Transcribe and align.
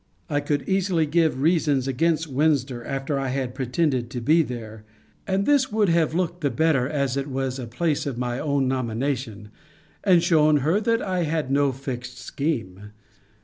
I 0.31 0.39
could 0.39 0.67
easily 0.67 1.05
give 1.05 1.43
reasons 1.43 1.87
against 1.87 2.25
Windsor, 2.27 2.83
after 2.83 3.19
I 3.19 3.27
had 3.27 3.53
pretended 3.53 4.09
to 4.09 4.19
be 4.19 4.41
there; 4.41 4.83
and 5.27 5.45
this 5.45 5.71
would 5.71 5.89
have 5.89 6.15
looked 6.15 6.41
the 6.41 6.49
better, 6.49 6.89
as 6.89 7.17
it 7.17 7.27
was 7.27 7.59
a 7.59 7.67
place 7.67 8.07
of 8.07 8.17
my 8.17 8.39
own 8.39 8.67
nomination; 8.67 9.51
and 10.03 10.23
shewn 10.23 10.57
her 10.65 10.79
that 10.79 11.03
I 11.03 11.25
had 11.25 11.51
no 11.51 11.71
fixed 11.71 12.17
scheme. 12.17 12.89